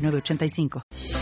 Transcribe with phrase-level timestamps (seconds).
[0.00, 1.19] 906985.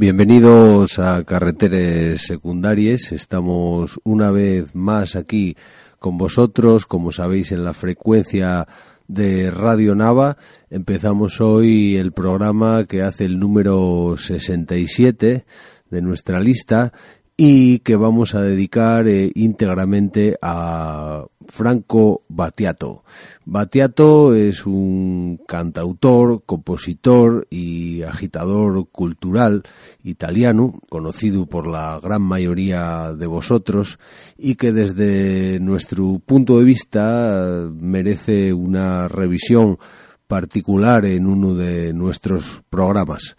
[0.00, 3.10] Bienvenidos a Carreteres Secundarias.
[3.10, 5.56] Estamos una vez más aquí
[5.98, 8.68] con vosotros, como sabéis, en la frecuencia
[9.08, 10.36] de Radio Nava.
[10.70, 15.44] Empezamos hoy el programa que hace el número 67
[15.90, 16.92] de nuestra lista
[17.36, 23.02] y que vamos a dedicar eh, íntegramente a Franco Battiato.
[23.44, 29.62] Battiato es un cantautor, compositor y agitador cultural
[30.04, 33.98] italiano, conocido por la gran mayoría de vosotros
[34.36, 39.78] y que desde nuestro punto de vista merece una revisión
[40.26, 43.36] particular en uno de nuestros programas.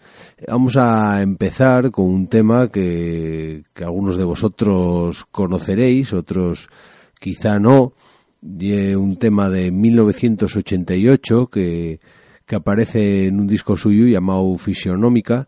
[0.48, 6.68] Vamos a empezar con un tema que, que algunos de vosotros conoceréis, otros
[7.20, 7.92] quizá no,
[8.42, 12.00] un tema de 1988 que,
[12.46, 15.46] que aparece en un disco suyo llamado Fisionómica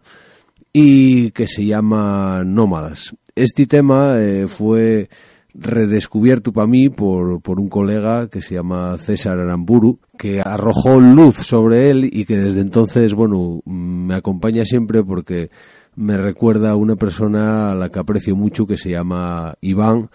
[0.72, 3.16] y que se llama Nómadas.
[3.34, 5.08] Este tema eh, fue
[5.54, 11.36] redescubierto para mí por, por un colega que se llama César Aramburu, que arrojó luz
[11.36, 15.50] sobre él y que desde entonces, bueno, me acompaña siempre porque
[15.94, 20.08] me recuerda a una persona a la que aprecio mucho que se llama Iván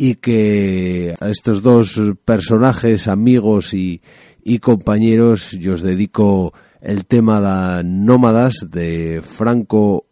[0.00, 4.00] y que a estos dos personajes, amigos y,
[4.60, 10.06] compañeros, yo os dedico el tema de Nómadas de Franco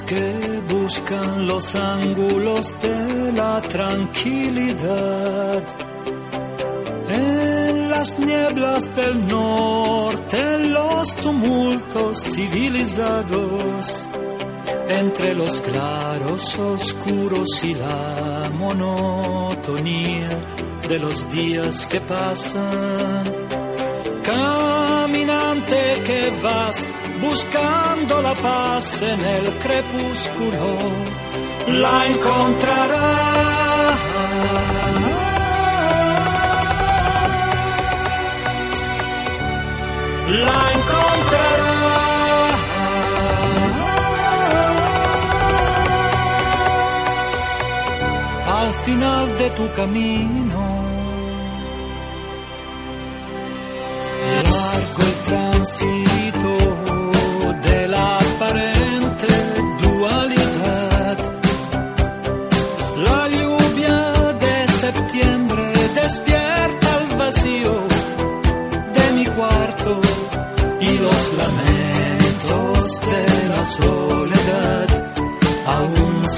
[0.00, 5.62] Que buscan los ángulos de la tranquilidad.
[7.10, 14.00] En las nieblas del norte, en los tumultos civilizados,
[14.88, 20.38] entre los claros oscuros y la monotonía
[20.88, 23.30] de los días que pasan.
[24.24, 26.88] Caminante que vas
[27.22, 30.68] buscando la paz en el crepúsculo,
[31.68, 33.98] la encontrarás.
[40.46, 41.62] La encontrarás.
[48.60, 50.60] Al final de tu camino.
[54.52, 56.51] Largo el tránsito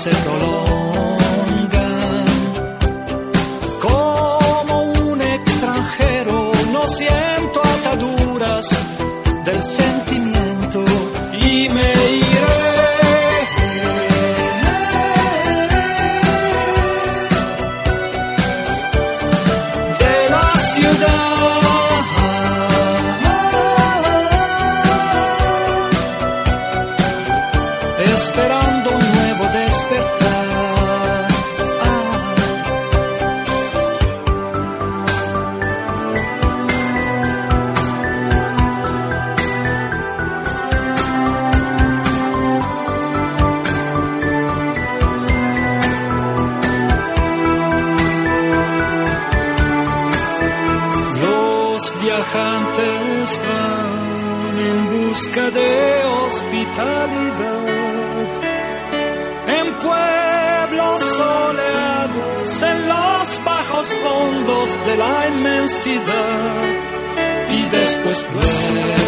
[0.04, 0.64] se prolongan.
[3.80, 8.66] Como un extranjero no siento ataduras
[9.46, 9.93] del centro.
[65.86, 66.64] Inmensidad.
[67.50, 69.03] Y después duermen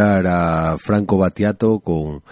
[0.00, 2.22] a Franco Battiato con,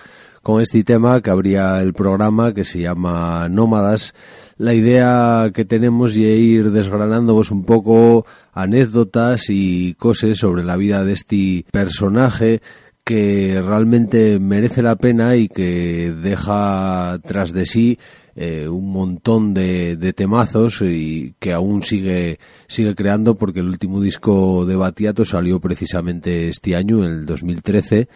[0.42, 4.14] con este tema que abría el programa que se llama Nómadas,
[4.56, 11.04] la idea que tenemos es ir desgranándoos un poco anécdotas y cosas sobre la vida
[11.04, 12.60] de este personaje
[13.04, 17.98] que realmente merece la pena y que deja tras de sí
[18.42, 24.64] eh, un montón de, temazos y que aún sigue sigue creando porque el último disco
[24.64, 28.08] de Batiato salió precisamente este año, en el 2013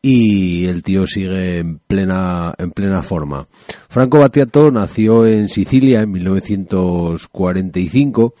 [0.00, 3.48] y el tío sigue en plena en plena forma.
[3.88, 8.34] Franco Battiato nació en Sicilia en 1945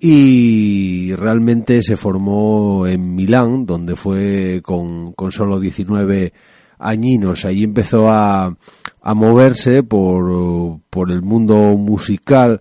[0.00, 6.34] y realmente se formó en Milán, donde fue con, con solo 19
[6.78, 7.44] añinos.
[7.44, 8.56] Allí empezó a,
[9.02, 12.60] a moverse por, por el mundo musical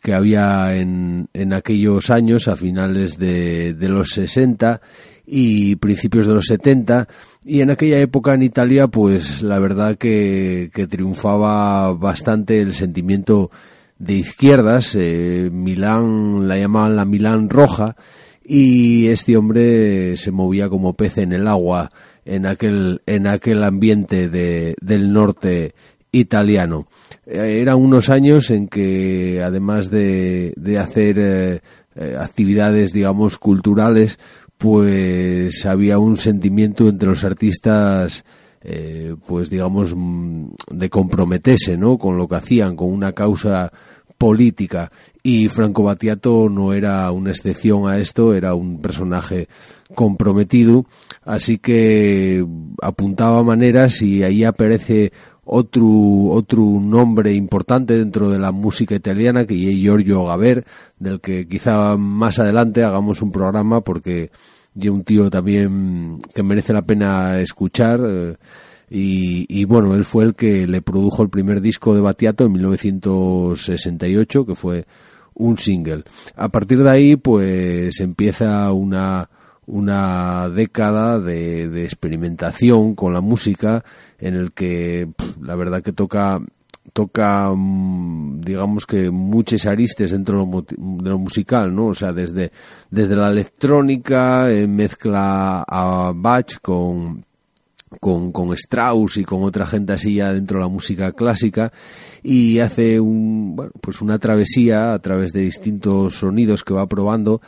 [0.00, 4.80] que había en, en aquellos años, a finales de, de los 60
[5.26, 7.06] y principios de los 70
[7.44, 13.50] y en aquella época en Italia pues la verdad que, que triunfaba bastante el sentimiento
[14.00, 14.96] de izquierdas.
[14.98, 17.94] Eh, Milán la llamaban la Milán roja.
[18.44, 21.92] Y este hombre se movía como pez en el agua
[22.30, 25.74] en aquel en aquel ambiente de, del norte
[26.12, 26.86] italiano.
[27.26, 31.60] Eran unos años en que además de, de hacer eh,
[32.18, 34.18] actividades digamos culturales
[34.58, 38.24] pues había un sentimiento entre los artistas
[38.62, 39.94] eh, pues digamos
[40.70, 43.72] de comprometerse no con lo que hacían con una causa
[44.20, 44.90] política.
[45.22, 49.48] Y Franco Battiato no era una excepción a esto era un personaje
[49.94, 50.84] comprometido.
[51.24, 52.44] Así que
[52.82, 55.10] apuntaba maneras y ahí aparece
[55.42, 55.88] otro
[56.32, 60.64] otro nombre importante dentro de la música italiana que es Giorgio Gaber
[60.98, 64.30] del que quizá más adelante hagamos un programa porque
[64.76, 68.36] y un tío también que merece la pena escuchar eh,
[68.90, 72.52] y, y, bueno, él fue el que le produjo el primer disco de Batiato en
[72.52, 74.84] 1968 que fue
[75.34, 76.02] un single.
[76.36, 79.30] A partir de ahí pues empieza una
[79.66, 83.84] una década de, de experimentación con la música
[84.18, 85.08] en el que
[85.40, 86.40] la verdad que toca
[86.92, 90.44] toca digamos que muchos aristes dentro
[90.76, 92.50] de lo musical no o sea desde
[92.90, 97.24] desde la electrónica eh, mezcla a Bach con
[97.98, 101.72] con, con Strauss y con otra gente así ya dentro de la música clásica
[102.22, 107.40] y hace un, bueno, pues una travesía a través de distintos sonidos que va probando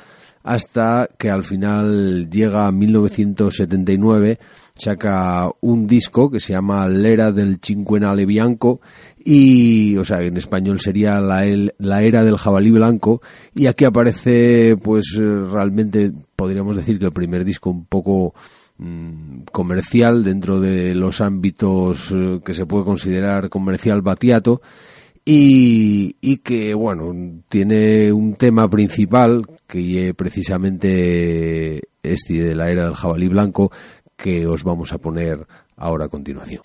[0.42, 4.38] hasta que al final llega a 1979,
[4.74, 8.80] saca un disco que se llama L'era del Cinquenale Bianco
[9.24, 11.44] y, o sea, en español sería la,
[11.78, 13.22] la era del jabalí blanco
[13.54, 18.34] y aquí aparece pues realmente podríamos decir que el primer disco un poco
[19.50, 24.62] comercial dentro de los ámbitos eh, que se puede considerar comercial batiato
[25.24, 32.86] y, y, que bueno tiene un tema principal que es precisamente este de la era
[32.86, 33.70] del jabalí blanco
[34.16, 35.46] que os vamos a poner
[35.76, 36.62] ahora a continuación.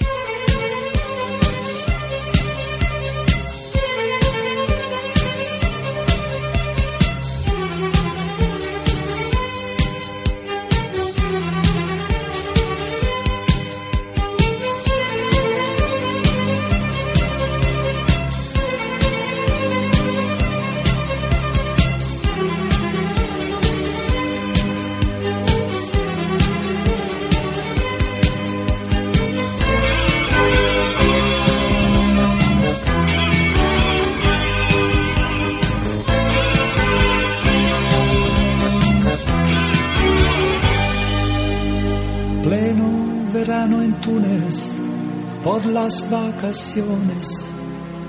[45.44, 47.40] Por las vacaciones.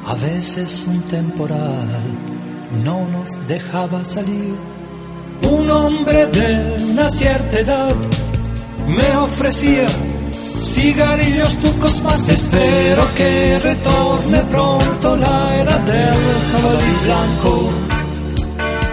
[0.07, 1.89] A veces un temporal
[2.85, 4.55] no nos dejaba salir.
[5.43, 7.97] Un hombre de una cierta edad
[8.87, 9.89] me ofrecía
[10.63, 12.29] cigarrillos tucos más.
[12.29, 16.19] Espero que retorne pronto la era del
[16.53, 17.71] jabalí blanco.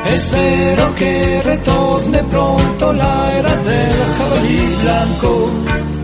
[0.07, 5.94] Espero que retorne pronto la era del jabalí blanco.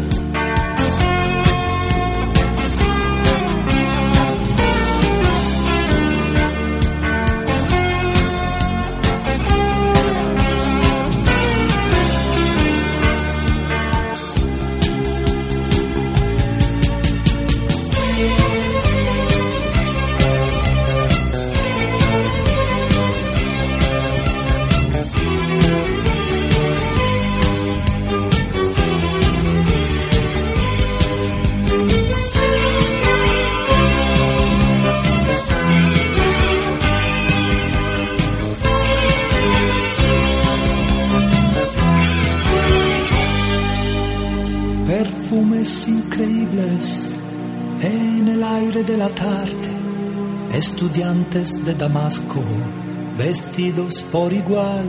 [51.31, 52.41] De Damasco,
[53.17, 54.83] vestidos por igual.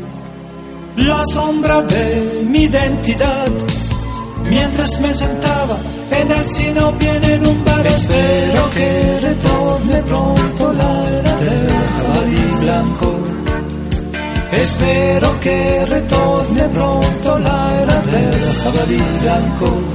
[0.96, 3.46] La sombra de mi identidad,
[4.50, 5.78] mientras me sentaba
[6.11, 7.87] en el cine bien en un bar.
[7.87, 13.14] Espero que retorne pronto la era del jabalí blanco.
[14.50, 19.91] Espero que retorne pronto la era del jabalí blanco.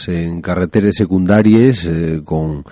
[0.00, 2.64] Continuamos en carreteras secundarias eh, con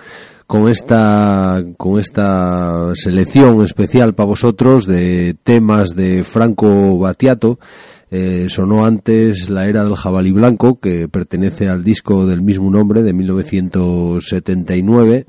[0.47, 7.59] con esta con esta selección especial para vosotros de temas de Franco Battiato
[8.11, 13.03] eh, sonó antes La Era del Jabalí Blanco, que pertenece al disco del mismo nombre
[13.03, 15.27] de 1979.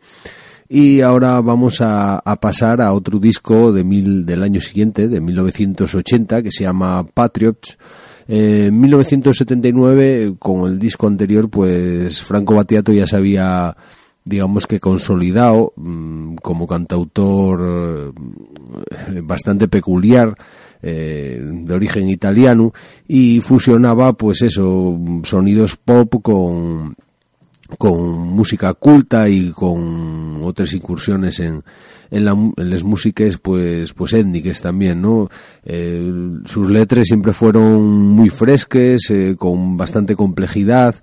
[0.67, 5.21] Y ahora vamos a, a pasar a otro disco de mil, del año siguiente, de
[5.21, 7.77] 1980, que se llama Patriots,
[8.33, 13.77] en 1979, con el disco anterior, pues Franco Battiato ya se había
[14.25, 18.13] digamos que consolidado mm, como cantautor
[19.09, 20.35] eh, bastante peculiar
[20.81, 22.73] eh, de origen italiano
[23.09, 26.95] y fusionaba pues eso sonidos pop con
[27.79, 31.65] con música culta y con otras incursiones en,
[32.11, 32.25] en,
[32.57, 35.29] las músicas pues pues étnicas también no
[35.65, 36.13] eh,
[36.45, 40.97] sus letras siempre fueron muy fresques con bastante complejidad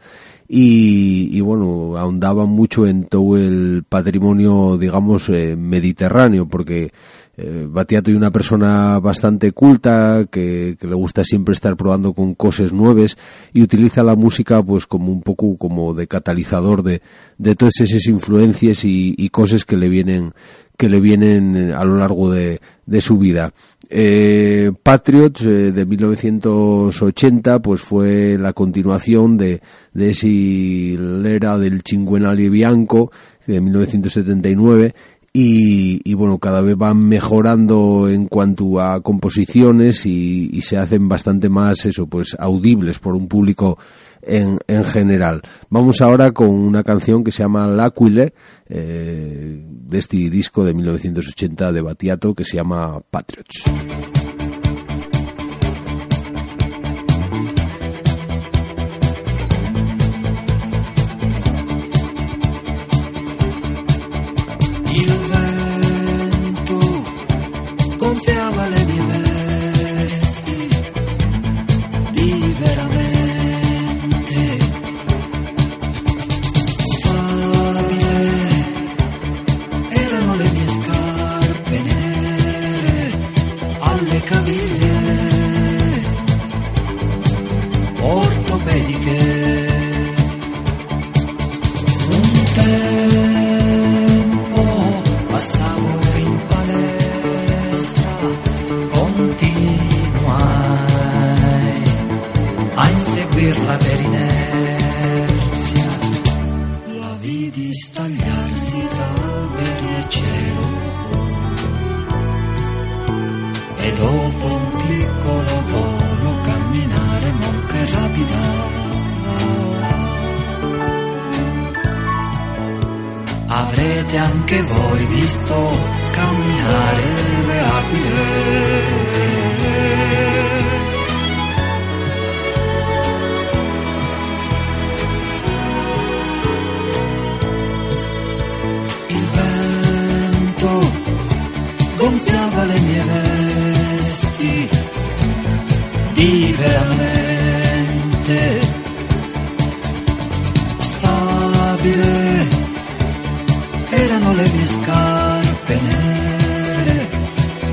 [0.50, 6.92] y, bueno, ahondaba mucho en todo el patrimonio, digamos, eh, mediterráneo, porque
[7.38, 12.74] eh, Batiato es una persona bastante culta, que, le gusta siempre estar probando con cosas
[12.74, 13.16] nuevas
[13.54, 17.02] y utiliza la música pues como un poco como de catalizador de,
[17.38, 20.34] de todas esas influencias y, y cosas que le vienen
[20.78, 23.52] que le vienen a lo largo de, de su vida.
[23.90, 29.62] Eh, Patriots eh, de 1980 pues fue la continuación de,
[29.94, 33.12] de esa era del Cinguenale Bianco
[33.48, 34.94] de 1979
[35.40, 41.50] y, bueno, cada vez van mejorando en cuanto a composiciones y, y, se hacen bastante
[41.50, 43.78] más eso, pues audibles por un público
[44.22, 45.42] en, en general.
[45.70, 48.34] Vamos ahora con una canción que se llama L'Aquile,
[48.68, 53.64] eh, de este disco de 1980 de Batiato que se llama Patriots.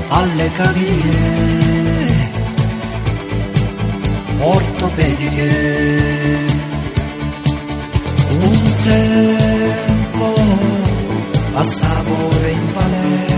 [0.09, 1.73] alle cabine
[4.39, 5.49] ortopediche.
[8.29, 10.33] Un tempo
[11.53, 13.34] passavo in palestra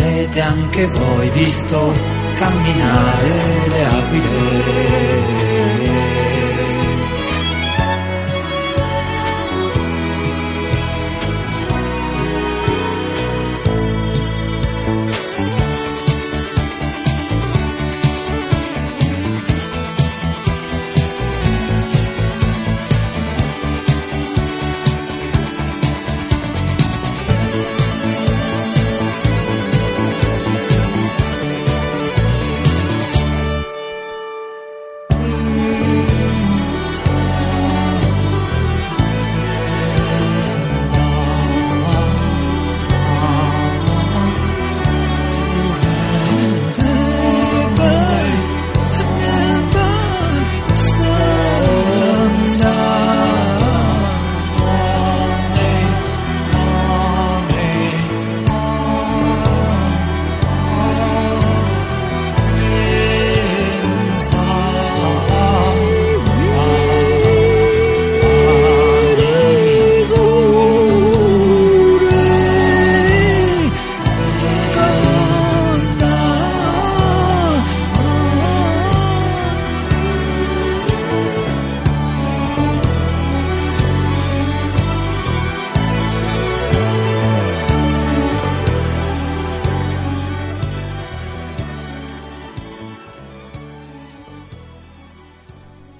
[0.00, 1.92] Avrete anche voi visto
[2.36, 5.57] camminare le aquile.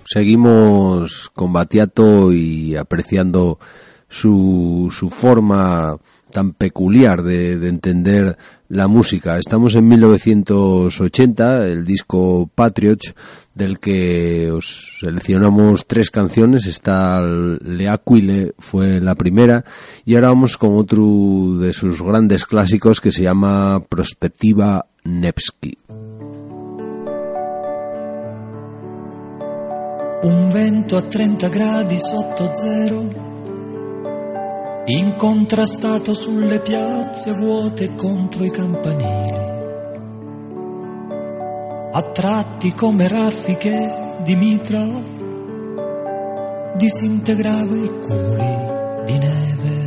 [0.08, 3.58] Seguimos con Batiato y apreciando
[4.08, 5.98] su, su forma
[6.32, 8.36] tan peculiar de, de, entender
[8.68, 9.38] la música.
[9.38, 13.14] Estamos en 1980, el disco Patriots,
[13.54, 16.66] del que os seleccionamos tres canciones.
[16.66, 19.64] Está Le Aquile, fue la primera,
[20.04, 25.76] y ahora vamos con otro de sus grandes clásicos que se llama Prospectiva Nevsky.
[30.20, 33.26] Un vento a 30 gradi sotto zero
[34.86, 39.38] incontrastato sulle piazze vuote contro i campanili,
[41.92, 44.84] a tratti come raffiche di mitra,
[46.74, 48.56] disintegrava i cumuli
[49.04, 49.77] di neve.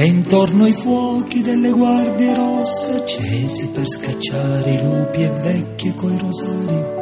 [0.00, 6.16] E intorno ai fuochi delle guardie rosse accesi per scacciare i lupi e vecchie coi
[6.16, 6.96] rosari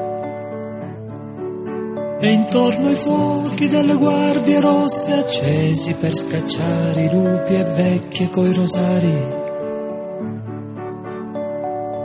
[2.18, 8.54] e intorno ai fuochi delle guardie rosse accesi per scacciare i lupi e vecchie coi
[8.54, 9.18] rosari.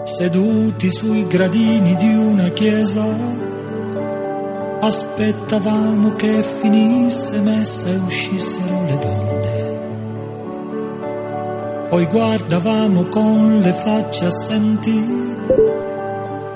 [0.04, 3.06] Seduti sui gradini di una chiesa,
[4.82, 9.31] aspettavamo che finisse messa e uscissero le donne.
[11.92, 14.96] Poi guardavamo con le facce assenti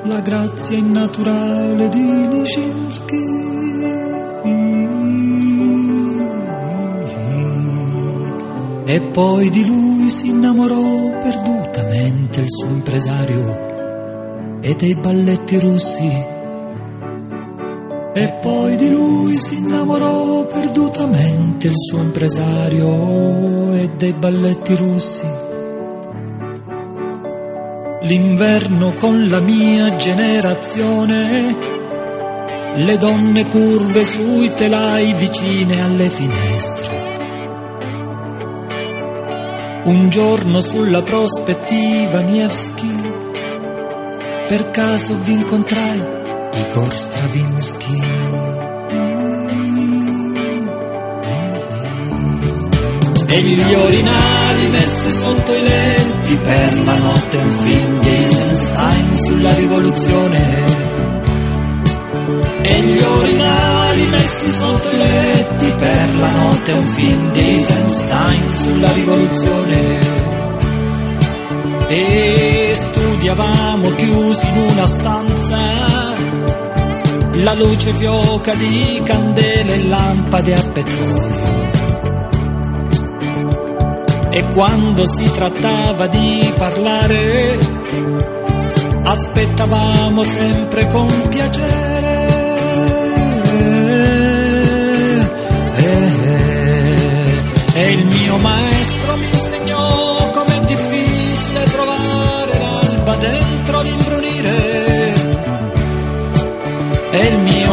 [0.03, 3.43] la grazia innaturale di Nijinsky.
[8.85, 16.34] E poi di lui si innamorò perdutamente il suo impresario e dei balletti russi.
[18.17, 25.43] E poi di lui si innamorò perdutamente il suo impresario e dei balletti russi
[28.05, 31.55] l'inverno con la mia generazione,
[32.75, 37.03] le donne curve sui telai vicine alle finestre.
[39.85, 42.95] Un giorno sulla prospettiva Nevsky,
[44.47, 46.23] per caso vi incontrai
[46.55, 48.01] Igor Stravinsky.
[53.27, 59.53] e gli orinali messi sotto i lenti per la notte un film di Eisenstein sulla
[59.55, 60.63] rivoluzione
[62.61, 68.93] e gli orinali messi sotto i letti per la notte un film di Eisenstein sulla
[68.93, 69.99] rivoluzione
[71.87, 75.84] e studiavamo chiusi in una stanza
[77.43, 81.73] la luce fioca di candele e lampade a petrolio
[84.31, 87.57] e quando si trattava di parlare
[89.05, 92.23] aspettavamo sempre con piacere.
[97.77, 98.94] E il mio maestro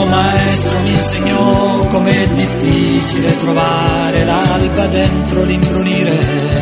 [0.06, 6.61] maestro mi insegnò com'è difficile trovare l'alba dentro l'imbrunire.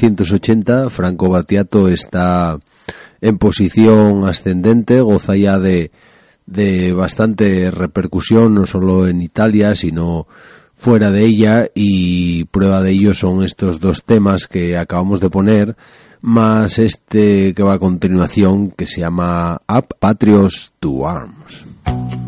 [0.00, 2.58] 1980, Franco Battiato está
[3.20, 5.90] en posición ascendente, goza ya de,
[6.46, 10.26] de bastante repercusión, no solo en Italia, sino
[10.74, 15.76] fuera de ella, y prueba de ello son estos dos temas que acabamos de poner,
[16.22, 22.19] más este que va a continuación, que se llama Up Patrios to Arms.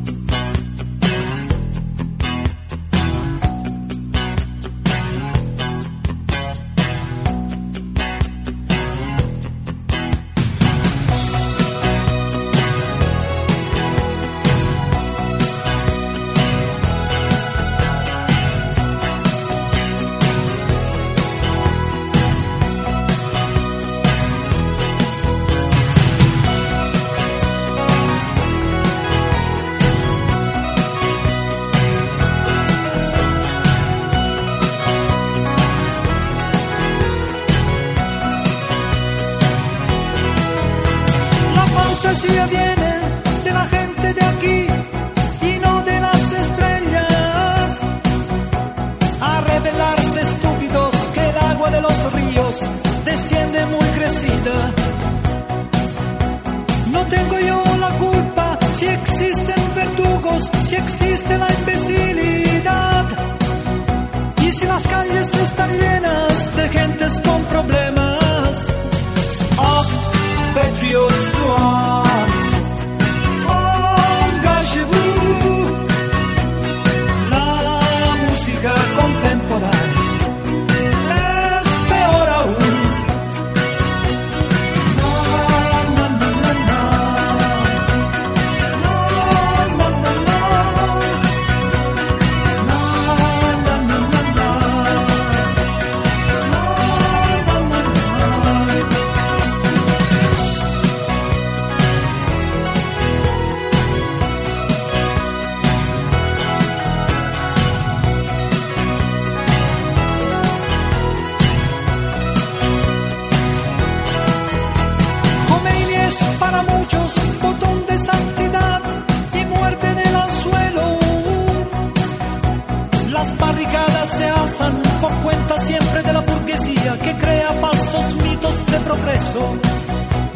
[128.93, 129.43] Progreso.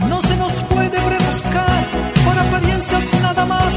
[0.08, 1.90] No se nos puede rebuscar
[2.24, 3.74] por apariencias nada más.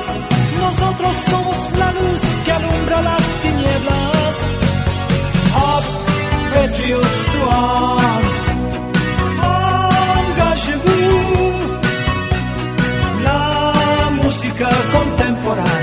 [0.66, 4.36] Nosotros somos la luz que alumbra las tinieblas.
[5.70, 5.86] Up,
[6.54, 8.40] patriots to arms.
[10.22, 11.60] Engagez-vous.
[13.24, 15.79] La música contemporánea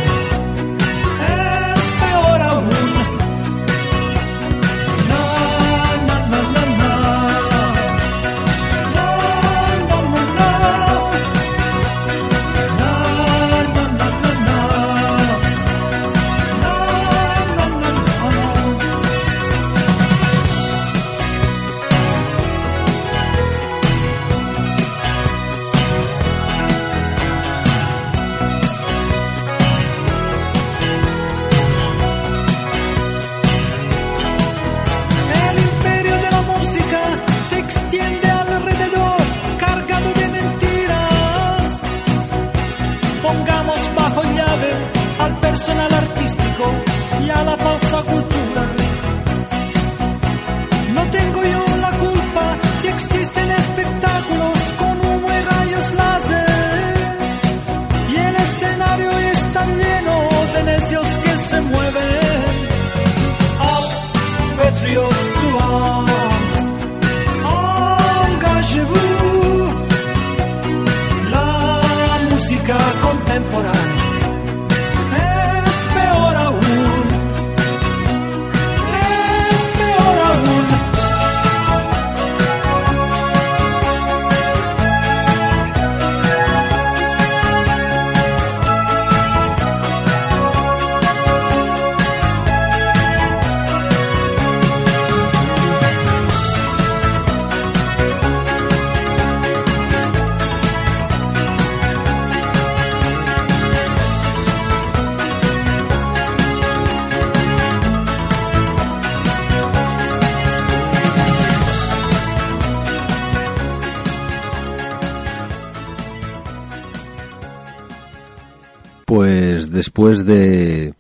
[119.86, 120.94] después de,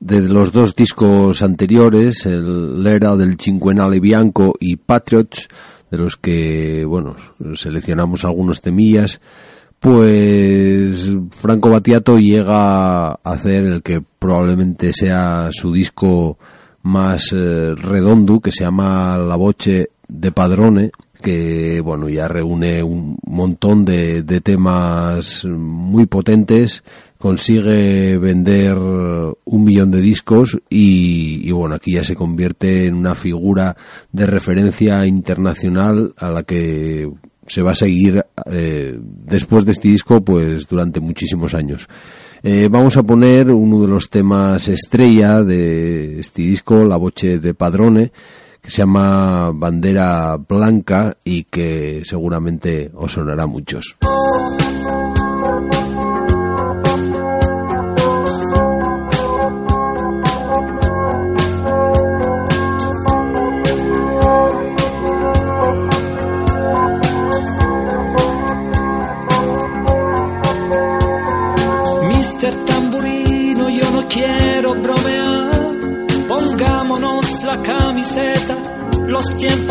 [0.00, 5.48] de los dos discos anteriores, el L'Era del Cinquenale Bianco y Patriots,
[5.90, 7.14] de los que, bueno,
[7.52, 9.20] seleccionamos algunos temillas,
[9.78, 16.38] pues Franco Battiato llega a hacer el que probablemente sea su disco
[16.80, 20.90] más eh, redondo, que se llama La Voce de Padrone,
[21.20, 26.82] que bueno ya reúne un montón de, de temas muy potentes
[27.22, 33.14] consigue vender un millón de discos y, y, bueno aquí ya se convierte en una
[33.14, 33.76] figura
[34.10, 37.08] de referencia internacional a la que
[37.46, 41.86] se va a seguir eh, después de este disco pues durante muchísimos años
[42.42, 47.54] eh, vamos a poner uno de los temas estrella de este disco La Voce de
[47.54, 48.10] Padrone
[48.60, 53.96] que se llama Bandera Blanca y que seguramente os sonará a muchos.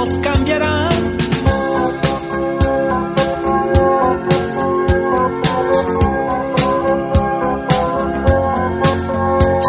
[0.01, 0.91] tiempos cambiarán.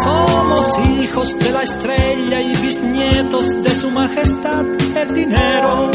[0.03, 4.65] Somos hijos de la estrella y bisnietos de su majestad
[4.97, 5.91] el dinero.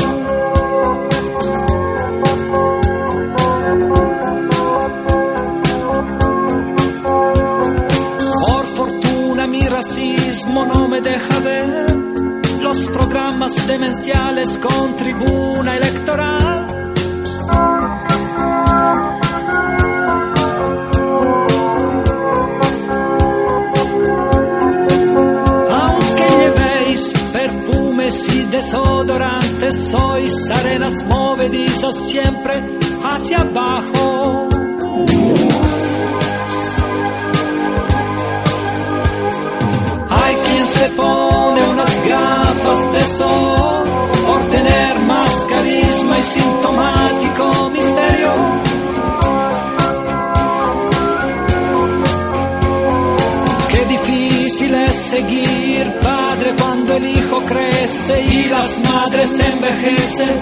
[8.42, 11.87] Por fortuna mi racismo no me deja ver
[12.68, 16.68] los programas demenciales con tribuna electoral.
[28.08, 32.64] y desodorantes sois arenas movedizas siempre
[33.04, 33.97] hacia abajo.
[57.48, 60.36] Crece y las madres envejecen.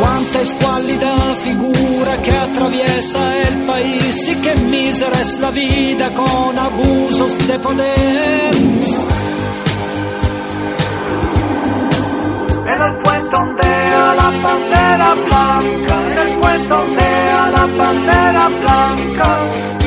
[0.00, 7.46] Cuánta escuálida figura que atraviesa el país y qué mísera es la vida con abusos
[7.46, 8.54] de poder.
[12.66, 19.77] En el puente ondea la bandera blanca, en el puente ondea la bandera blanca.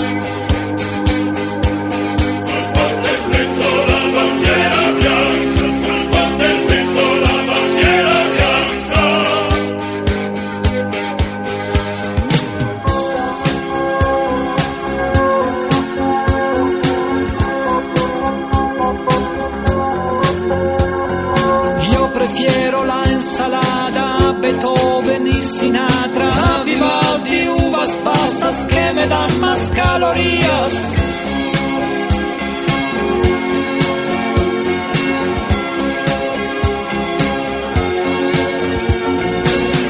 [29.01, 30.73] Me dan más calorías.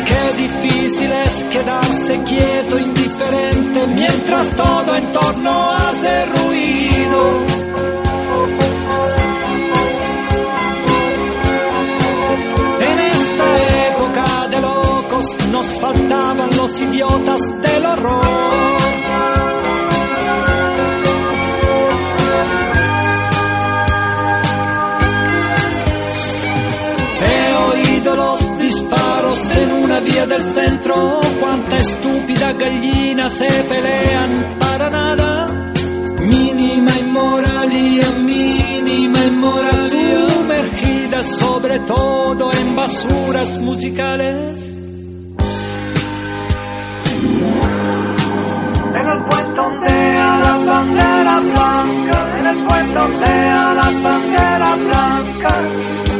[0.10, 7.52] Qué difícil es quedarse quieto, indiferente, mientras todo en torno hace ruido.
[15.52, 18.41] Nos faltaban los idiotas del horror.
[29.42, 35.48] En una vía del centro, cuánta estúpida gallina se pelean para nada.
[36.20, 44.78] Mínima inmoralía, mínima inmoralía, sumergida sobre todo en basuras musicales.
[48.94, 56.11] En el puente ondea la bandera blanca, en el puente ondea la bandera blanca.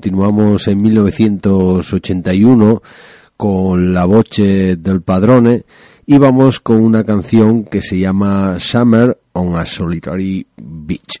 [0.00, 2.82] Continuamos en 1981
[3.36, 5.66] con la voce del padrone
[6.06, 11.20] y vamos con una canción que se llama Summer on a Solitary Beach.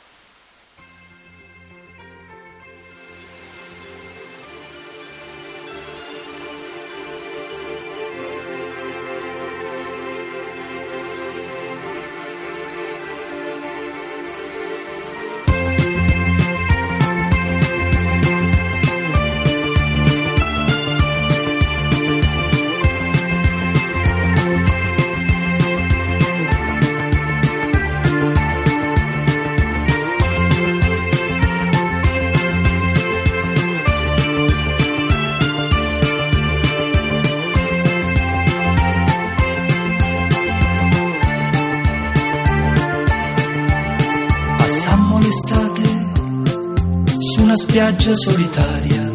[47.50, 49.09] Una spiaggia solitaria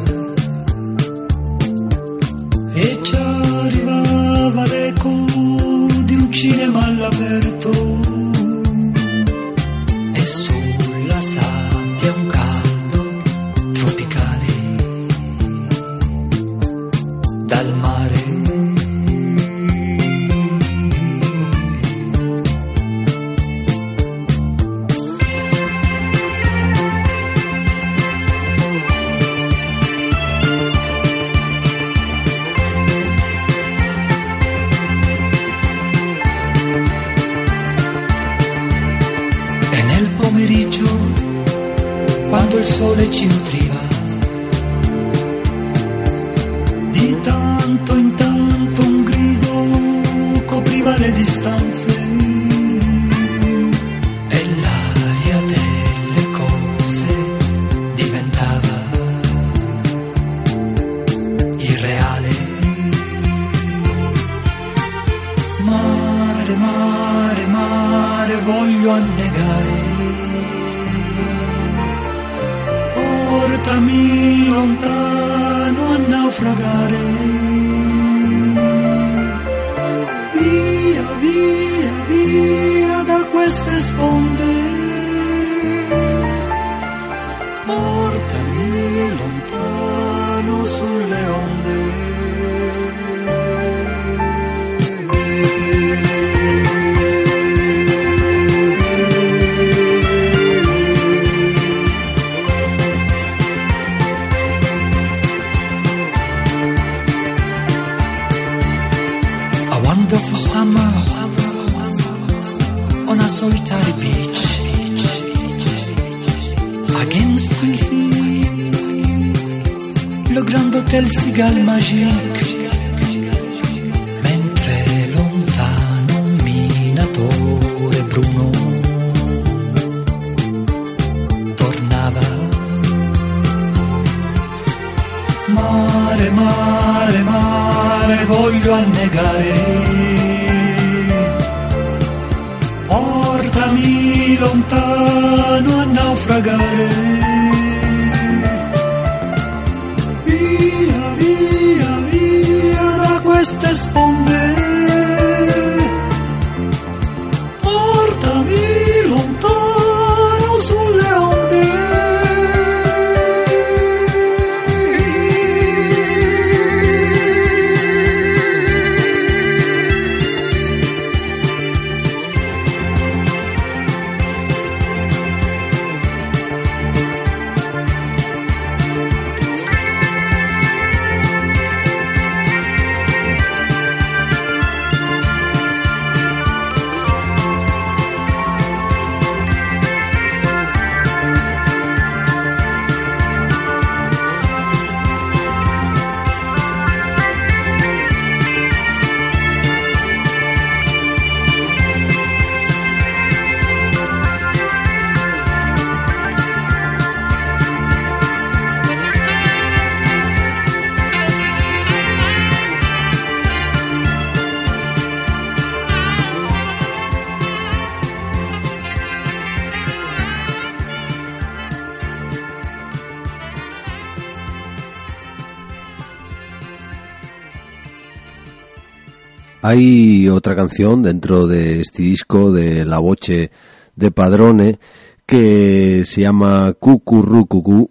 [229.68, 233.49] Hay otra canción dentro de este disco de La Voce
[233.95, 234.78] de Padrone
[235.26, 237.89] que se llama Cucurrucucú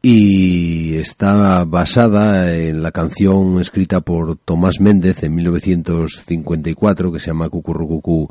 [0.00, 7.50] y está basada en la canción escrita por Tomás Méndez en 1954 que se llama
[7.50, 8.26] Cucurrucucú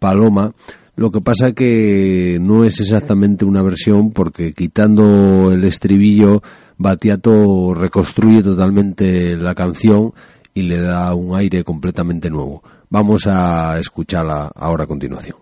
[0.00, 0.52] Paloma.
[0.96, 6.42] Lo que pasa que no es exactamente una versión porque quitando el estribillo
[6.78, 10.12] Batiato reconstruye totalmente la canción
[10.54, 12.62] y le da un aire completamente nuevo.
[12.88, 15.36] Vamos a escucharla ahora a continuación.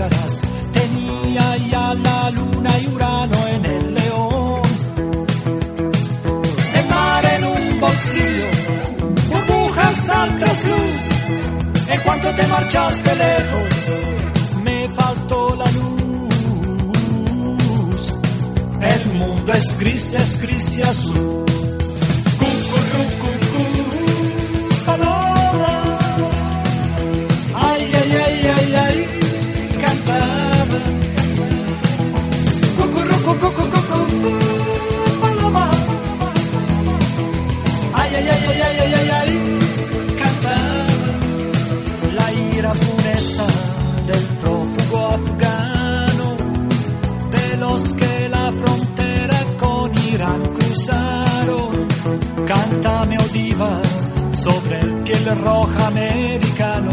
[0.00, 4.62] Venía ya la luna y Urano en el león.
[6.74, 8.48] El mar en un bolsillo,
[9.28, 11.02] burbujas al trasluz.
[11.90, 13.68] En cuanto te marchaste lejos,
[14.64, 15.90] me faltó la luz.
[18.80, 21.49] El mundo es gris, es gris y azul.
[55.30, 56.92] El roja americano,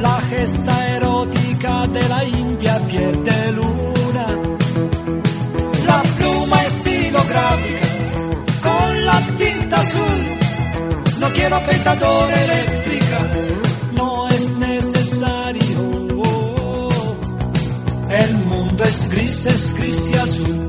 [0.00, 4.26] la gesta erótica de la India piel de luna.
[5.86, 7.88] La pluma estilográfica
[8.62, 10.20] con la tinta azul.
[11.20, 13.18] No quiero afeitadora eléctrica,
[13.94, 15.78] no es necesario.
[18.10, 20.63] El mundo es gris, es gris y azul.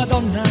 [0.00, 0.49] Madonna,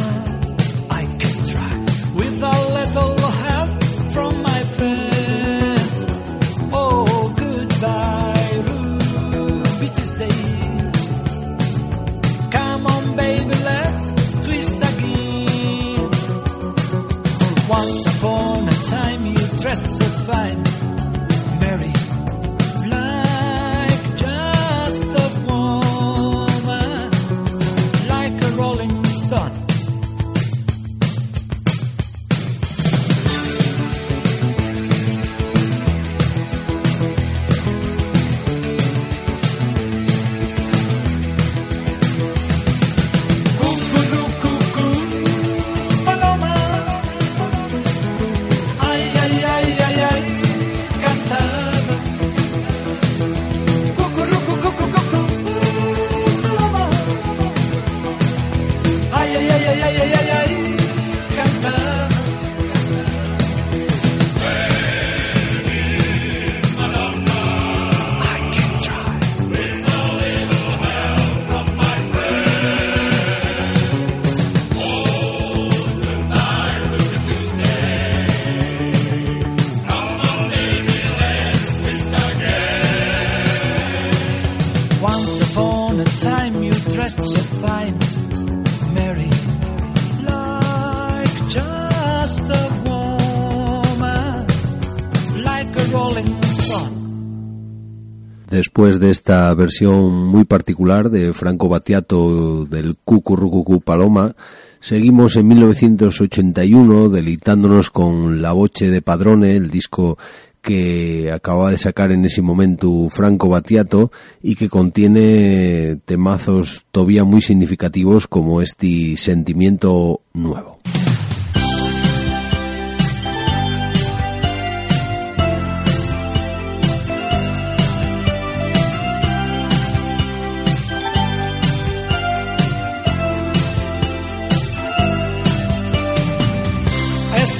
[98.89, 104.35] Después de esta versión muy particular de Franco Battiato del Cucurrucucú Paloma,
[104.79, 110.17] seguimos en 1981 deleitándonos con La Voce de Padrone, el disco
[110.63, 114.11] que acaba de sacar en ese momento Franco Battiato
[114.41, 120.79] y que contiene temazos todavía muy significativos como este sentimiento nuevo.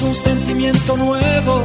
[0.02, 1.64] Un sentimiento nuevo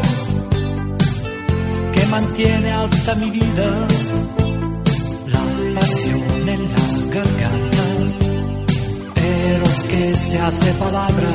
[1.93, 3.87] que mantiene alta mi vida,
[5.27, 7.83] la pasión en la garganta,
[9.15, 11.29] eros que se hace palabra.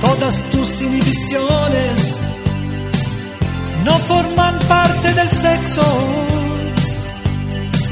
[0.00, 2.16] Todas tus inhibiciones
[3.84, 6.39] no forman parte del sexo.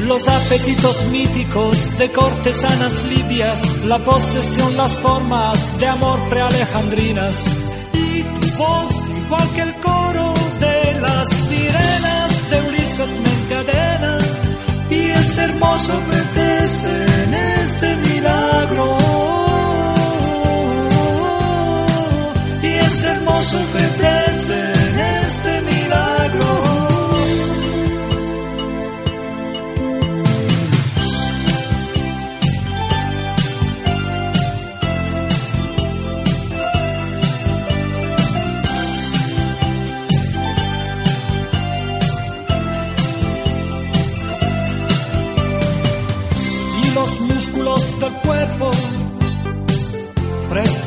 [0.09, 7.45] Los apetitos míticos de cortesanas libias, la posesión, las formas de amor prealejandrinas.
[7.93, 8.91] Y tu voz
[9.23, 14.19] igual que el coro de las sirenas de Ulises me encadena
[14.91, 17.08] y es hermoso verte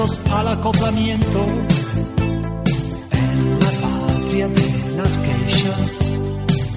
[0.01, 1.39] al acoplamiento.
[3.11, 5.89] En la patria de las queixas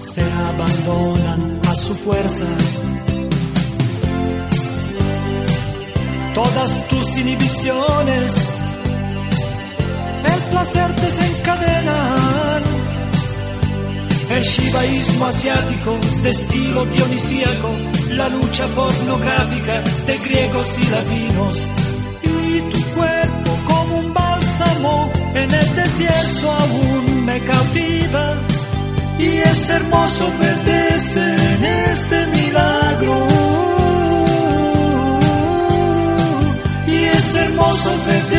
[0.03, 2.45] se abandonan a su fuerza.
[6.35, 8.33] Todas tus inhibiciones
[10.35, 12.63] el placer desencadenan.
[14.29, 17.71] El shivaísmo asiático de estilo dionisíaco,
[18.11, 21.84] la lucha pornográfica de griegos y latinos.
[25.45, 28.25] En el desierto aún me cautiva.
[29.19, 33.27] Y es hermoso perderse en este milagro.
[36.87, 38.34] Y es hermoso perderse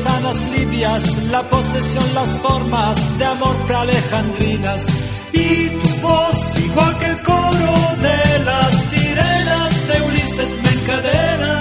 [0.00, 4.84] cortesanas libias, la posesión, las formas de amor prealejandrinas.
[5.32, 11.58] Y tu voz igual que el coro de las sirenas de Ulises me encadena.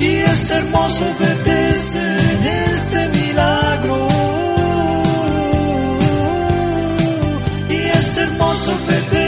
[0.00, 4.08] Y es hermoso verte en este milagro.
[7.68, 9.19] Y es hermoso verte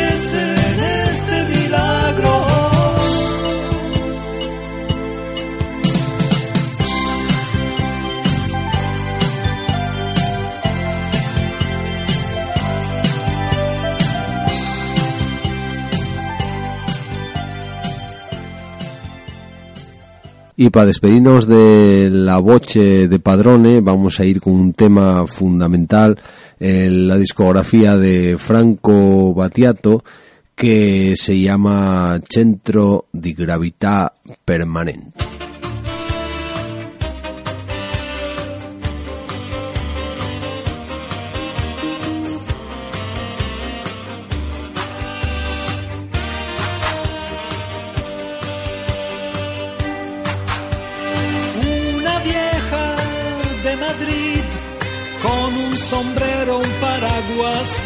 [20.72, 26.18] para despedirnos de la boche de Padrone, vamos a ir con un tema fundamental
[26.58, 30.02] en la discografía de Franco Battiato
[30.54, 34.14] que se llama Centro di Gravità
[34.44, 35.51] Permanente.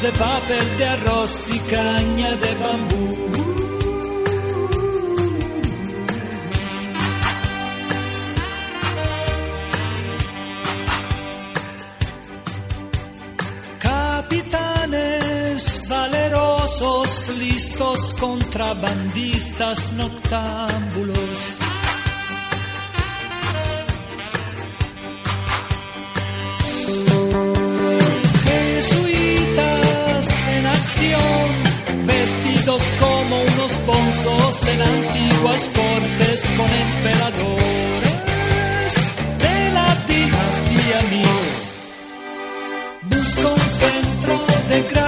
[0.03, 3.16] De papel de arroz y caña de bambú.
[13.78, 21.66] Capitanes valerosos, listos contrabandistas noctámbulos.
[34.29, 38.14] En antiguas cortes con emperadores
[39.39, 41.49] de la dinastía Ming.
[43.03, 44.35] Busco un centro
[44.68, 45.06] de gravedad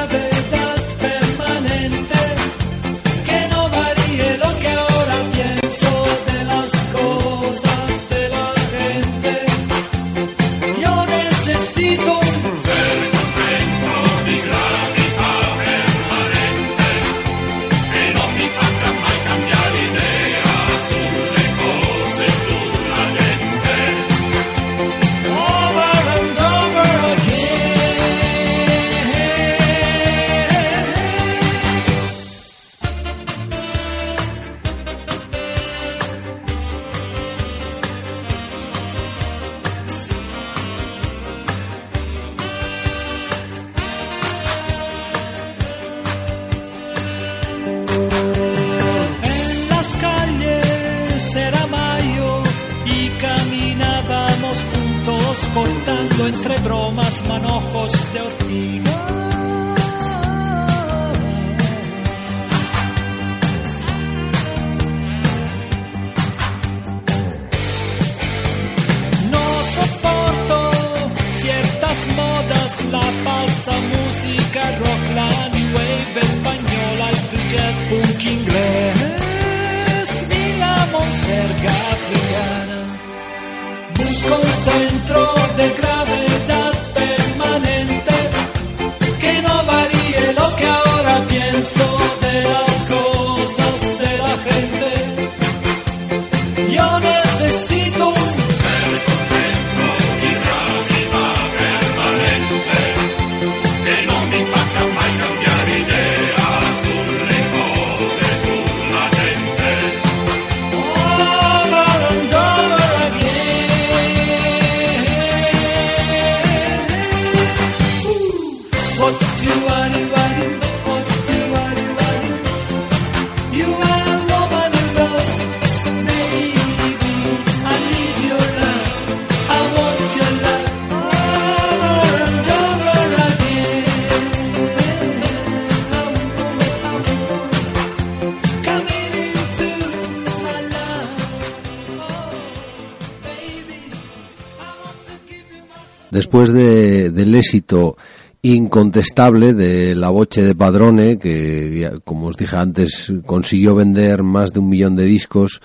[146.29, 147.97] después de, del éxito
[148.43, 154.59] incontestable de la boche de Padrone, que como os dije antes consiguió vender más de
[154.61, 155.63] un millón de discos,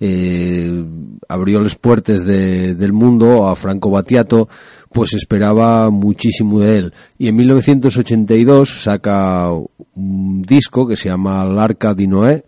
[0.00, 0.84] eh,
[1.28, 4.48] abrió los puertos del mundo a Franco Battiato,
[4.90, 6.94] pues esperaba muchísimo de él.
[7.18, 12.42] Y en 1982 saca un disco que se llama L'Arca di Noé,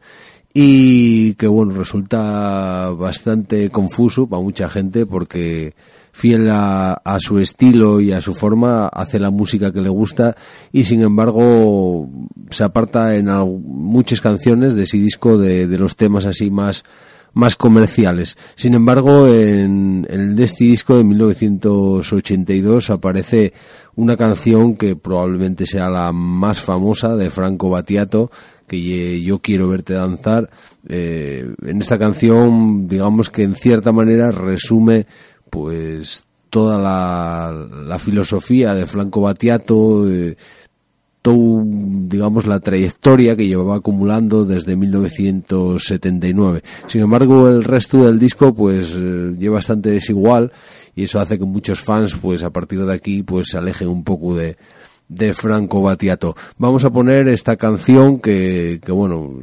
[0.54, 5.74] y que bueno, resulta bastante confuso para mucha gente porque
[6.18, 10.34] fiel a, su estilo y a su forma, hace la música que le gusta
[10.72, 12.10] y sin embargo
[12.50, 13.26] se aparta en
[13.62, 16.84] muchas canciones de ese disco de, los temas así más
[17.34, 18.36] más comerciales.
[18.56, 23.52] Sin embargo, en, el de este disco de 1982 aparece
[23.94, 28.32] una canción que probablemente sea la más famosa de Franco Battiato,
[28.66, 30.50] que yo quiero verte danzar.
[30.88, 35.06] Eh, en esta canción, digamos que en cierta manera resume
[35.50, 40.06] pues toda la, filosofía de Franco Battiato,
[41.22, 46.62] toda, digamos, la trayectoria que llevaba acumulando desde 1979.
[46.86, 50.52] Sin embargo, el resto del disco, pues, eh, lleva bastante desigual
[50.94, 54.04] y eso hace que muchos fans, pues, a partir de aquí, pues, se alejen un
[54.04, 54.56] poco de,
[55.08, 56.36] de Franco Battiato.
[56.56, 59.40] Vamos a poner esta canción que, que bueno,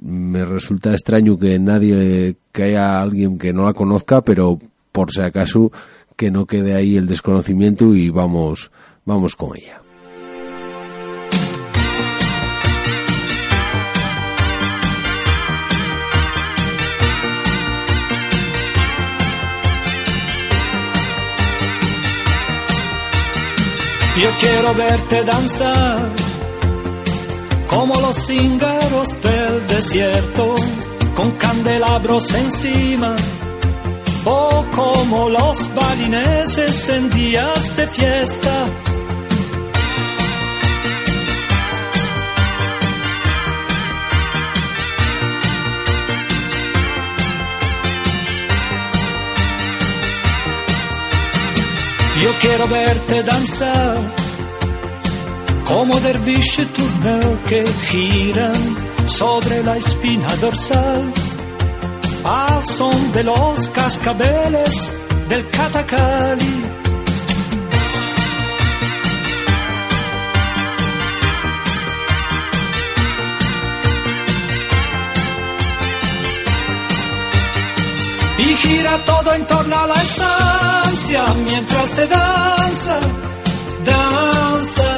[0.00, 4.58] me resulta extraño que nadie, que haya alguien que no la conozca, pero
[4.96, 5.70] por si acaso
[6.16, 8.70] que no quede ahí el desconocimiento y vamos,
[9.04, 9.82] vamos con ella.
[24.22, 26.10] Yo quiero verte danzar
[27.66, 30.54] como los cíngaros del desierto,
[31.14, 33.14] con candelabros encima
[34.26, 38.66] o como los balineses en días de fiesta.
[52.22, 53.98] Yo quiero verte danzar
[55.68, 58.54] como derviche turneo que giran
[59.06, 61.25] sobre la espina dorsal
[62.26, 64.92] al son de los cascabeles
[65.28, 66.54] del catacali.
[78.38, 82.96] Y gira todo en torno a la estancia mientras se danza,
[83.84, 84.90] danza.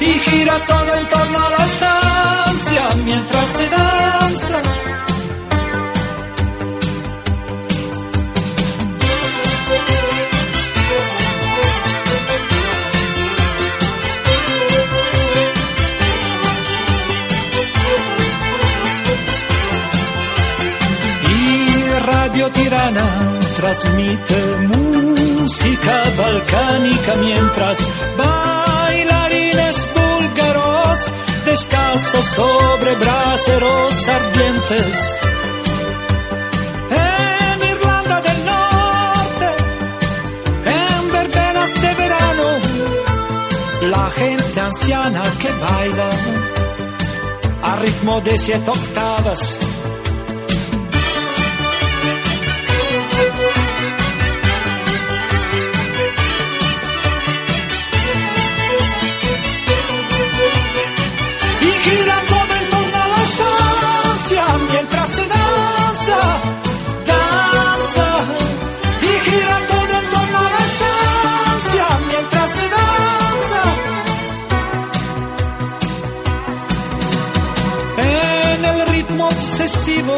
[0.00, 4.55] Y gira todo en torno a la estancia mientras se danza
[22.52, 23.06] Tirana
[23.56, 24.36] transmite
[24.68, 27.78] música balcánica mientras
[28.16, 30.98] bailarines búlgaros
[31.44, 35.20] descalzos sobre braseros ardientes.
[36.90, 39.48] En Irlanda del Norte,
[40.66, 42.46] en verbenas de verano,
[43.90, 46.10] la gente anciana que baila
[47.62, 49.58] a ritmo de siete octavas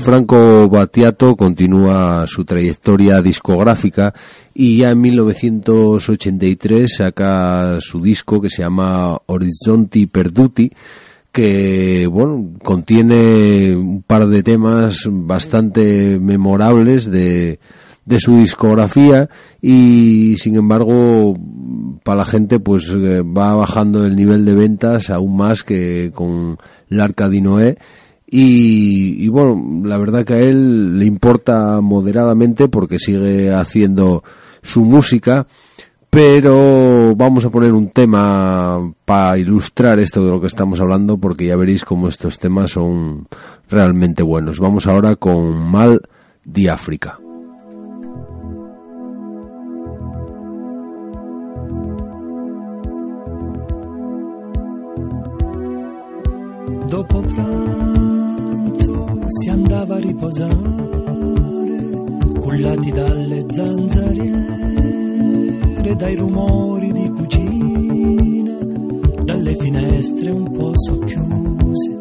[0.00, 4.14] Franco Battiato continúa su trayectoria discográfica
[4.54, 10.70] y ya en 1983 saca su disco que se llama Horizonti Perduti
[11.32, 17.58] que bueno contiene un par de temas bastante memorables de,
[18.04, 19.28] de su discografía
[19.60, 21.36] y sin embargo
[22.02, 26.56] para la gente pues eh, va bajando el nivel de ventas aún más que con
[26.88, 27.76] l'Arca di Noé
[28.28, 34.24] y, bueno, la verdad que a él le importa moderadamente porque sigue haciendo
[34.62, 35.46] su música,
[36.10, 41.46] pero vamos a poner un tema para ilustrar esto de lo que estamos hablando porque
[41.46, 43.28] ya veréis cómo estos temas son
[43.70, 44.58] realmente buenos.
[44.58, 46.00] Vamos ahora con Mal
[46.44, 47.20] de África.
[59.28, 60.54] Si andava a riposare,
[62.40, 64.44] cullati dalle zanzariere,
[65.96, 68.52] dai rumori di cucina,
[69.24, 71.98] dalle finestre un po' socchiuse,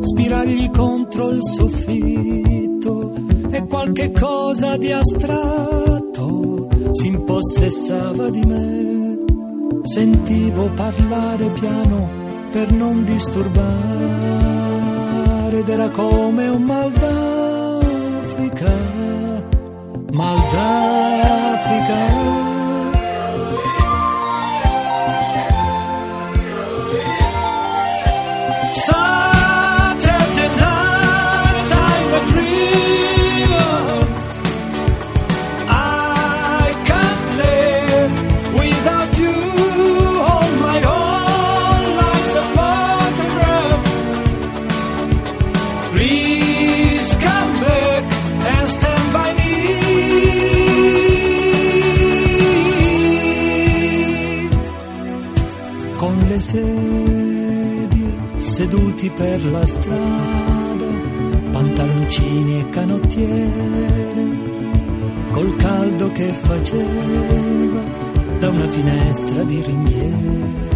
[0.00, 3.14] spiragli contro il soffitto
[3.50, 9.18] e qualche cosa di astratto si impossessava di me.
[9.82, 12.08] Sentivo parlare piano
[12.52, 14.39] per non disturbare
[15.68, 18.72] ed come un mal d'Africa,
[20.12, 22.29] mal d'Africa.
[59.00, 60.84] Seduti per la strada,
[61.52, 64.38] pantaloncini e canottiere,
[65.30, 67.80] col caldo che faceva
[68.38, 70.68] da una finestra di ringhiera.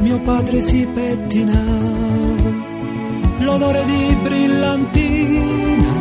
[0.00, 2.50] Mio padre si pettinava,
[3.40, 5.94] l'odore di brillantina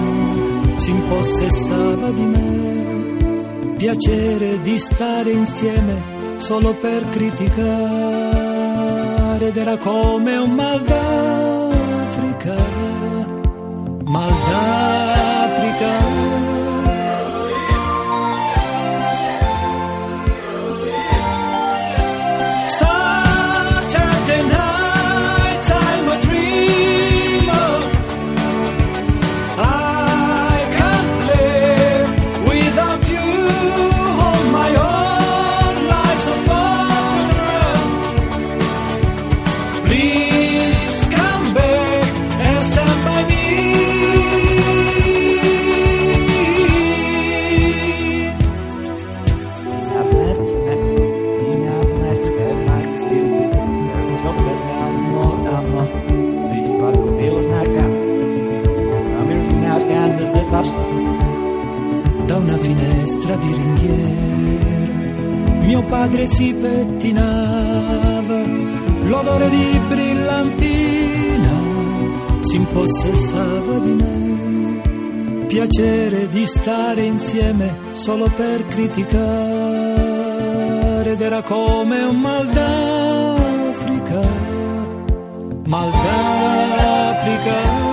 [0.75, 8.24] si impossessava di me, piacere di stare insieme solo per criticare
[9.41, 12.55] ed era come un mal d'Africa,
[14.05, 16.44] mal d'Africa.
[77.25, 79.15] Insieme solo per criticare
[81.11, 84.21] ed era come un mal d'Africa,
[85.65, 87.84] mal d'Africa.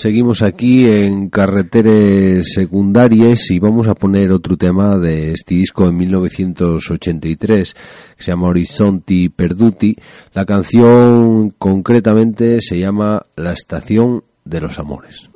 [0.00, 5.92] Seguimos aquí en carreteres secundarias y vamos a poner otro tema de este disco de
[5.92, 7.74] 1983
[8.16, 9.94] que se llama Horizonti Perduti.
[10.32, 15.28] La canción concretamente se llama La estación de los amores.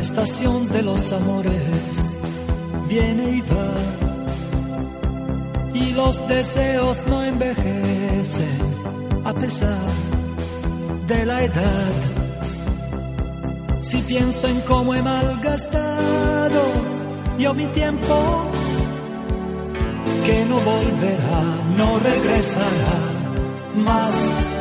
[0.00, 2.18] Estación de los amores
[2.88, 3.74] viene y va
[5.74, 8.58] y los deseos no envejecen
[9.24, 9.90] a pesar
[11.06, 11.92] de la edad.
[13.80, 16.62] Si pienso en cómo he malgastado
[17.40, 18.14] yo mi tiempo,
[20.26, 21.42] que no volverá,
[21.76, 22.98] no regresará
[23.76, 24.59] más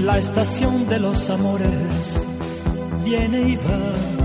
[0.00, 2.26] la estación de los amores
[3.04, 4.16] viene y va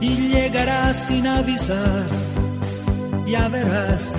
[0.00, 2.04] y llegará sin avisar,
[3.26, 4.14] ya verás,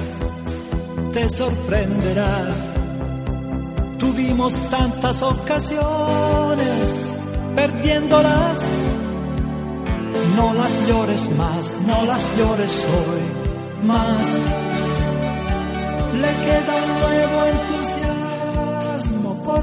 [1.14, 2.48] te sorprenderá.
[4.00, 7.06] Tuvimos tantas ocasiones
[7.56, 8.60] perdiéndolas,
[10.36, 14.28] no las llores más, no las llores hoy más.
[16.22, 16.97] Le queda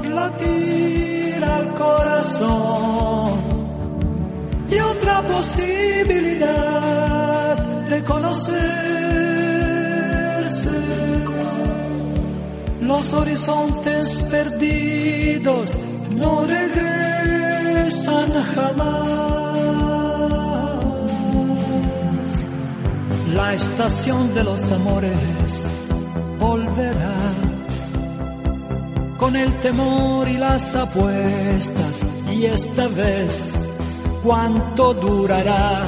[0.09, 3.31] latir al corazón
[4.69, 7.57] y otra posibilidad
[7.89, 8.75] de conocerse.
[12.81, 15.77] Los horizontes perdidos
[16.15, 19.05] no regresan jamás.
[23.33, 25.67] La estación de los amores
[26.39, 27.34] volverá
[29.17, 32.05] con el temor y las apuestas.
[32.31, 33.53] Y esta vez,
[34.23, 35.83] ¿cuánto durará?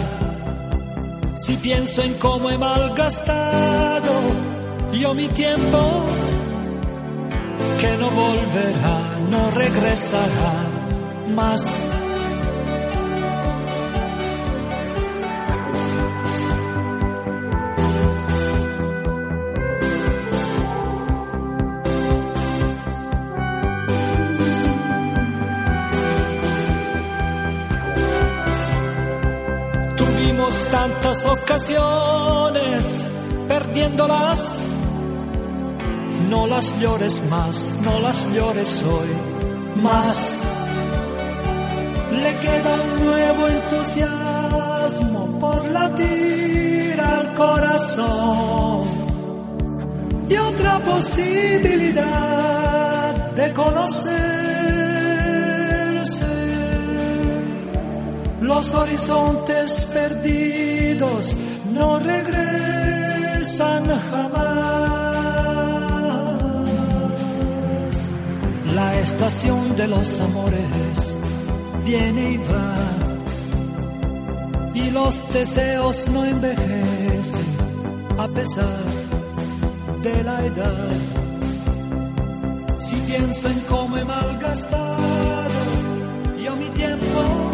[1.36, 4.12] Si pienso en cómo he malgastado
[4.94, 6.06] yo mi tiempo,
[7.80, 9.00] que no volverá,
[9.30, 10.54] no regresará
[11.36, 11.84] más
[33.48, 34.54] perdiéndolas.
[36.30, 39.08] No las llores más, no las llores hoy
[39.82, 40.38] más.
[42.12, 48.84] Le queda un nuevo entusiasmo por latir al corazón
[50.30, 52.04] y otra posibilidad
[53.36, 54.38] de conocer
[58.42, 61.36] los horizontes perdidos
[61.78, 64.78] no regresan jamás.
[68.76, 71.18] La estación de los amores
[71.86, 72.76] viene y va
[74.74, 77.46] y los deseos no envejecen
[78.18, 78.84] a pesar
[80.04, 80.92] de la edad.
[82.80, 84.98] Si pienso en cómo he malgastado
[86.48, 87.47] yo mi tiempo,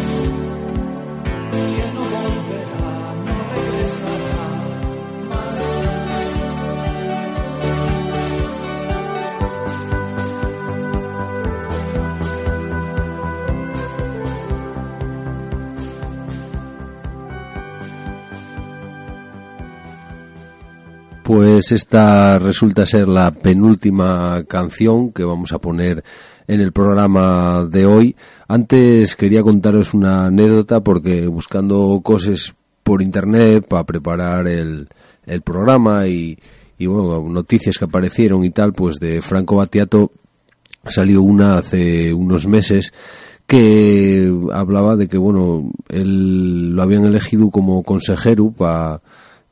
[21.24, 26.04] Pues esta resulta ser la penúltima canción que vamos a poner
[26.46, 28.16] en el programa de hoy.
[28.46, 32.54] Antes quería contaros una anécdota porque buscando cosas
[32.84, 34.88] por internet para preparar el,
[35.26, 36.38] el programa y,
[36.78, 40.12] y bueno, noticias que aparecieron y tal, pues de Franco Battiato
[40.86, 42.92] salió una hace unos meses
[43.46, 49.00] que hablaba de que bueno, él lo habían elegido como consejero para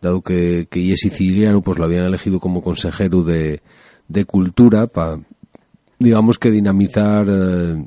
[0.01, 3.62] dado que, que es siciliano, pues lo habían elegido como consejero de,
[4.09, 5.20] de cultura para,
[5.99, 7.87] digamos que dinamizar eh,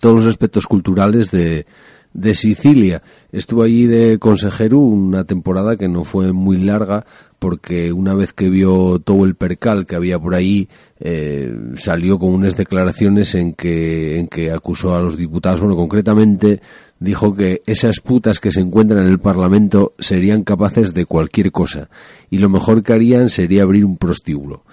[0.00, 1.66] todos los aspectos culturales de,
[2.14, 3.02] de Sicilia.
[3.30, 7.04] Estuvo allí de consejero una temporada que no fue muy larga
[7.38, 10.68] porque una vez que vio todo el percal que había por ahí
[11.00, 16.60] eh, salió con unas declaraciones en que, en que acusó a los diputados, bueno, concretamente
[17.00, 21.88] dijo que esas putas que se encuentran en el Parlamento serían capaces de cualquier cosa
[22.30, 24.64] y lo mejor que harían sería abrir un prostíbulo.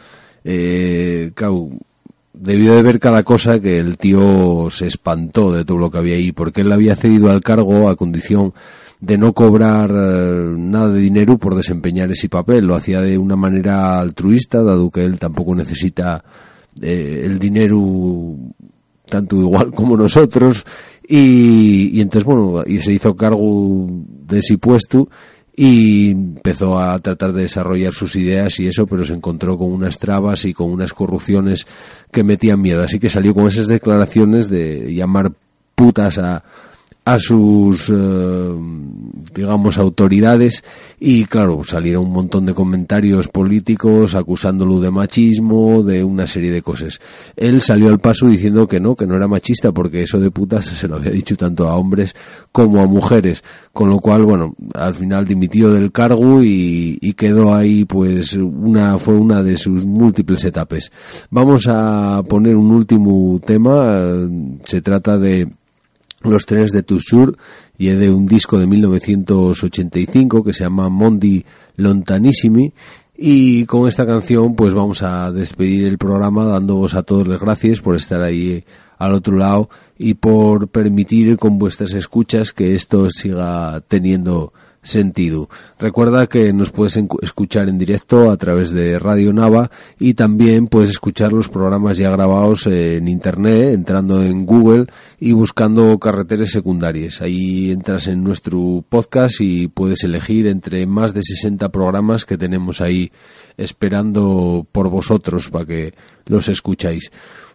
[0.44, 1.32] Eh,
[2.40, 6.16] debió de ver cada cosa que el tío se espantó de todo lo que había
[6.16, 8.54] ahí, porque él había cedido al cargo a condición
[9.02, 12.66] de no cobrar eh, nada de dinero por desempeñar ese papel.
[12.66, 16.24] Lo hacía de una manera altruista, dado que él tampoco necesita
[16.82, 18.36] eh, el dinero
[19.06, 20.66] tanto igual como nosotros.
[21.08, 25.10] Y, y entonces, bueno, y se hizo cargo de ese puesto
[25.62, 29.99] y empezó a tratar de desarrollar sus ideas y eso, pero se encontró con unas
[29.99, 31.68] trabas y con unas corrupciones
[32.14, 32.82] que metían miedo.
[32.82, 35.34] Así que salió con esas declaraciones de llamar
[35.76, 36.45] putas a,
[37.10, 38.55] a sus, eh,
[39.34, 40.64] digamos, autoridades
[40.99, 46.62] y claro, salieron un montón de comentarios políticos acusándolo de machismo, de una serie de
[46.62, 47.01] cosas.
[47.36, 50.66] Él salió al paso diciendo que no, que no era machista porque eso de putas
[50.66, 52.16] se lo había dicho tanto a hombres
[52.51, 53.43] como a mujeres,
[53.74, 58.99] con lo cual, bueno, al final dimitió del cargo y, y quedó ahí pues una,
[58.99, 60.91] fue una de sus múltiples etapas.
[61.32, 63.99] Vamos a poner un último tema,
[64.64, 65.47] se trata de
[66.22, 67.36] los trenes de Toussur
[67.78, 71.43] y es de un disco de 1985 que se llama Mondi
[71.78, 72.74] Lontanissimi.
[73.15, 77.82] Y con esta canción pues vamos a despedir el programa dándoos a todos las gracias
[77.82, 78.63] por estar ahí
[78.97, 85.50] al otro lado y por permitir con vuestras escuchas que esto siga teniendo sentido.
[85.78, 89.70] Recuerda que nos puedes escuchar en directo a través de Radio Nava
[90.00, 94.88] y también puedes escuchar los programas ya grabados en internet entrando en Google
[95.20, 97.22] y buscando carreteras secundarias.
[97.22, 102.82] Ahí entras en nuestro podcast y puedes elegir entre más de 60 programas que tenemos
[102.82, 103.12] ahí
[103.58, 105.93] esperando por vosotros para que
[106.26, 107.12] los escucháis.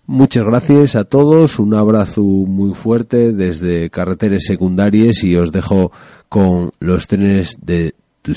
[0.06, 5.92] Muchas gracias a todos, un abrazo muy fuerte desde Carreteras Secundarias y os dejo
[6.34, 8.34] con los trenes de tu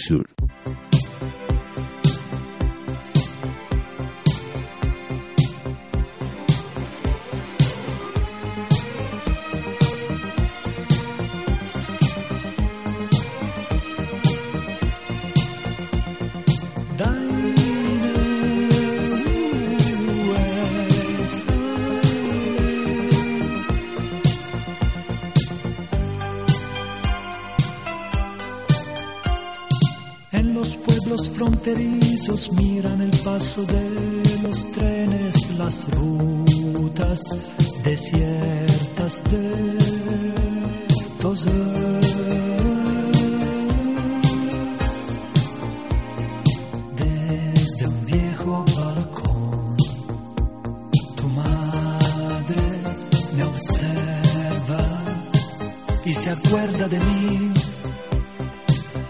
[32.52, 37.22] miran el paso de los trenes, las rutas
[37.86, 39.78] desiertas de
[41.22, 42.02] Tozeur.
[46.98, 49.78] Desde un viejo balcón,
[51.16, 52.64] tu madre
[53.38, 54.84] me observa
[56.04, 57.54] y se acuerda de mí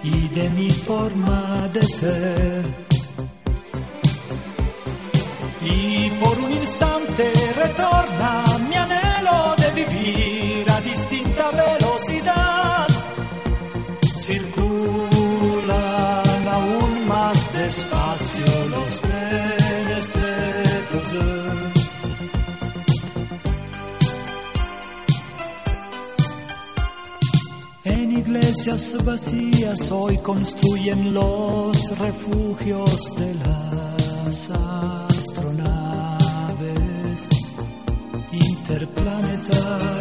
[0.04, 2.87] y de mi forma de ser.
[5.70, 7.32] Y por un instante
[7.64, 12.88] retorna mi anhelo de vivir a distinta velocidad.
[14.28, 15.68] Circulan
[16.58, 18.46] aún más despacio
[18.76, 20.58] los trenes de
[27.84, 34.50] En iglesias vacías hoy construyen los refugios de las
[39.50, 39.97] cantar.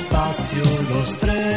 [0.00, 1.49] Despacio los trenes